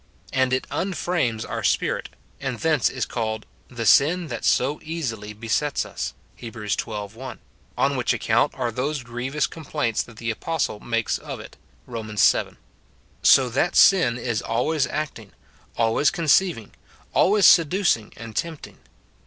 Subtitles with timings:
[0.33, 2.09] And it unframes our spirit,
[2.39, 3.45] and thence is called"
[3.79, 6.91] The sin that so easily besets us," Heb, xii.
[6.91, 7.39] 1;
[7.77, 12.07] on which account are those grievous com plaints that the apostle makes of it, Rom.
[12.17, 12.57] vii.
[13.21, 15.33] So that sin is always acting,
[15.77, 16.71] always conceiving,
[17.13, 18.79] always seducing and tempting.